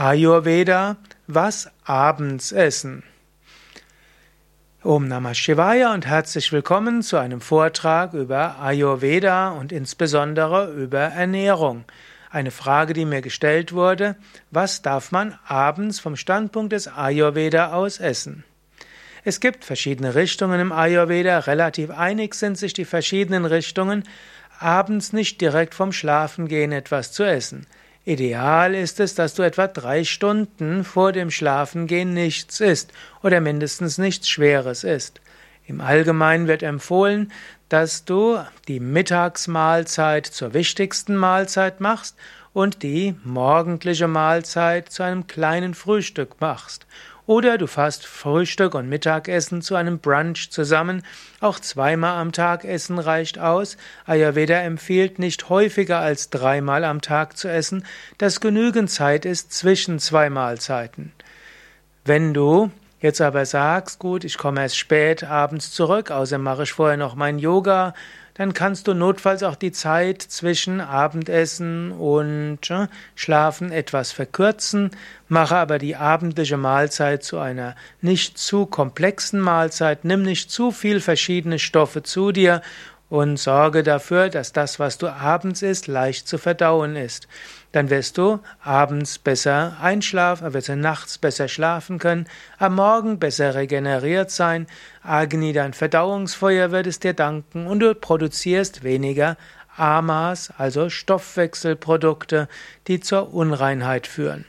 Ayurveda, 0.00 0.96
was 1.26 1.68
abends 1.84 2.52
essen. 2.52 3.02
Om 4.82 5.08
Namah 5.08 5.34
Shivaya 5.34 5.92
und 5.92 6.06
herzlich 6.06 6.50
willkommen 6.52 7.02
zu 7.02 7.18
einem 7.18 7.42
Vortrag 7.42 8.14
über 8.14 8.58
Ayurveda 8.60 9.50
und 9.50 9.72
insbesondere 9.72 10.72
über 10.72 11.00
Ernährung. 11.00 11.84
Eine 12.30 12.50
Frage, 12.50 12.94
die 12.94 13.04
mir 13.04 13.20
gestellt 13.20 13.74
wurde, 13.74 14.16
was 14.50 14.80
darf 14.80 15.12
man 15.12 15.38
abends 15.46 16.00
vom 16.00 16.16
Standpunkt 16.16 16.72
des 16.72 16.88
Ayurveda 16.88 17.74
aus 17.74 18.00
essen? 18.00 18.44
Es 19.22 19.38
gibt 19.38 19.66
verschiedene 19.66 20.14
Richtungen 20.14 20.60
im 20.60 20.72
Ayurveda, 20.72 21.40
relativ 21.40 21.90
einig 21.90 22.34
sind 22.36 22.56
sich 22.56 22.72
die 22.72 22.86
verschiedenen 22.86 23.44
Richtungen, 23.44 24.04
abends 24.58 25.12
nicht 25.12 25.42
direkt 25.42 25.74
vom 25.74 25.92
Schlafengehen 25.92 26.72
etwas 26.72 27.12
zu 27.12 27.22
essen. 27.22 27.66
Ideal 28.04 28.74
ist 28.74 28.98
es, 28.98 29.14
dass 29.14 29.34
du 29.34 29.42
etwa 29.42 29.66
drei 29.66 30.04
Stunden 30.04 30.84
vor 30.84 31.12
dem 31.12 31.30
Schlafengehen 31.30 32.14
nichts 32.14 32.60
isst 32.60 32.92
oder 33.22 33.40
mindestens 33.40 33.98
nichts 33.98 34.28
Schweres 34.28 34.84
isst. 34.84 35.20
Im 35.66 35.80
Allgemeinen 35.80 36.48
wird 36.48 36.62
empfohlen, 36.62 37.30
dass 37.68 38.04
du 38.04 38.38
die 38.68 38.80
Mittagsmahlzeit 38.80 40.26
zur 40.26 40.54
wichtigsten 40.54 41.14
Mahlzeit 41.14 41.80
machst 41.80 42.16
und 42.52 42.82
die 42.82 43.14
morgendliche 43.22 44.08
Mahlzeit 44.08 44.90
zu 44.90 45.02
einem 45.02 45.26
kleinen 45.26 45.74
Frühstück 45.74 46.40
machst. 46.40 46.86
Oder 47.30 47.58
du 47.58 47.68
fasst 47.68 48.06
Frühstück 48.06 48.74
und 48.74 48.88
Mittagessen 48.88 49.62
zu 49.62 49.76
einem 49.76 50.00
Brunch 50.00 50.50
zusammen. 50.50 51.04
Auch 51.38 51.60
zweimal 51.60 52.16
am 52.16 52.32
Tag 52.32 52.64
essen 52.64 52.98
reicht 52.98 53.38
aus. 53.38 53.76
Ayurveda 54.04 54.56
empfiehlt 54.56 55.20
nicht 55.20 55.48
häufiger 55.48 56.00
als 56.00 56.30
dreimal 56.30 56.82
am 56.82 57.00
Tag 57.00 57.36
zu 57.36 57.46
essen, 57.46 57.86
dass 58.18 58.40
genügend 58.40 58.90
Zeit 58.90 59.24
ist 59.24 59.52
zwischen 59.52 60.00
zwei 60.00 60.28
Mahlzeiten. 60.28 61.12
Wenn 62.04 62.34
du 62.34 62.72
jetzt 63.00 63.20
aber 63.20 63.44
sagst, 63.46 63.98
gut, 63.98 64.24
ich 64.24 64.38
komme 64.38 64.62
erst 64.62 64.78
spät 64.78 65.24
abends 65.24 65.72
zurück, 65.72 66.10
außerdem 66.10 66.42
mache 66.42 66.64
ich 66.64 66.72
vorher 66.72 66.96
noch 66.96 67.14
mein 67.14 67.38
Yoga, 67.38 67.94
dann 68.34 68.54
kannst 68.54 68.88
du 68.88 68.94
notfalls 68.94 69.42
auch 69.42 69.54
die 69.54 69.72
Zeit 69.72 70.22
zwischen 70.22 70.80
Abendessen 70.80 71.92
und 71.92 72.70
äh, 72.70 72.86
Schlafen 73.14 73.70
etwas 73.70 74.12
verkürzen, 74.12 74.92
mache 75.28 75.56
aber 75.56 75.78
die 75.78 75.96
abendliche 75.96 76.56
Mahlzeit 76.56 77.22
zu 77.22 77.38
einer 77.38 77.76
nicht 78.00 78.38
zu 78.38 78.64
komplexen 78.64 79.40
Mahlzeit, 79.40 80.06
nimm 80.06 80.22
nicht 80.22 80.50
zu 80.50 80.70
viel 80.70 81.00
verschiedene 81.00 81.58
Stoffe 81.58 82.02
zu 82.02 82.32
dir 82.32 82.62
und 83.10 83.38
sorge 83.38 83.82
dafür, 83.82 84.30
dass 84.30 84.52
das, 84.52 84.78
was 84.78 84.96
du 84.96 85.08
abends 85.08 85.62
isst, 85.62 85.88
leicht 85.88 86.28
zu 86.28 86.38
verdauen 86.38 86.96
ist. 86.96 87.26
Dann 87.72 87.90
wirst 87.90 88.16
du 88.16 88.38
abends 88.62 89.18
besser 89.18 89.76
einschlafen, 89.82 90.54
wirst 90.54 90.68
du 90.68 90.76
nachts 90.76 91.18
besser 91.18 91.48
schlafen 91.48 91.98
können, 91.98 92.26
am 92.58 92.76
Morgen 92.76 93.18
besser 93.18 93.54
regeneriert 93.54 94.30
sein, 94.30 94.66
Agni, 95.02 95.52
dein 95.52 95.74
Verdauungsfeuer, 95.74 96.70
wird 96.70 96.86
es 96.86 97.00
dir 97.00 97.12
danken 97.12 97.66
und 97.66 97.80
du 97.80 97.94
produzierst 97.94 98.84
weniger 98.84 99.36
Amas, 99.76 100.52
also 100.56 100.88
Stoffwechselprodukte, 100.88 102.48
die 102.86 103.00
zur 103.00 103.34
Unreinheit 103.34 104.06
führen. 104.06 104.44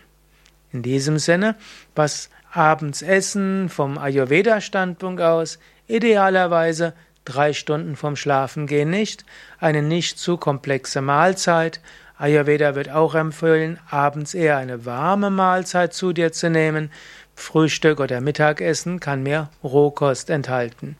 In 0.71 0.83
diesem 0.83 1.19
Sinne, 1.19 1.55
was 1.95 2.29
abends 2.51 3.01
essen 3.01 3.69
vom 3.69 3.97
Ayurveda-Standpunkt 3.97 5.21
aus, 5.21 5.57
idealerweise 5.87 6.93
drei 7.25 7.53
Stunden 7.53 7.95
vorm 7.95 8.15
Schlafengehen 8.15 8.89
nicht, 8.89 9.25
eine 9.59 9.81
nicht 9.81 10.17
zu 10.19 10.37
komplexe 10.37 11.01
Mahlzeit. 11.01 11.79
Ayurveda 12.17 12.75
wird 12.75 12.89
auch 12.89 13.15
empfehlen, 13.15 13.79
abends 13.89 14.33
eher 14.33 14.57
eine 14.57 14.85
warme 14.85 15.29
Mahlzeit 15.29 15.93
zu 15.93 16.13
dir 16.13 16.31
zu 16.31 16.49
nehmen. 16.49 16.91
Frühstück 17.35 17.99
oder 17.99 18.21
Mittagessen 18.21 18.99
kann 18.99 19.23
mehr 19.23 19.49
Rohkost 19.63 20.29
enthalten. 20.29 20.97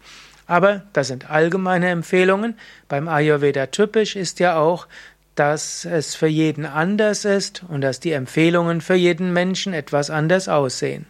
Aber 0.47 0.83
das 0.93 1.07
sind 1.07 1.29
allgemeine 1.29 1.89
Empfehlungen. 1.89 2.57
Beim 2.87 3.07
Ayurveda 3.07 3.67
typisch 3.67 4.15
ist 4.15 4.39
ja 4.39 4.57
auch, 4.57 4.87
dass 5.35 5.85
es 5.85 6.15
für 6.15 6.27
jeden 6.27 6.65
anders 6.65 7.25
ist 7.25 7.63
und 7.67 7.81
dass 7.81 7.99
die 7.99 8.11
Empfehlungen 8.11 8.81
für 8.81 8.95
jeden 8.95 9.31
Menschen 9.33 9.73
etwas 9.73 10.09
anders 10.09 10.49
aussehen. 10.49 11.05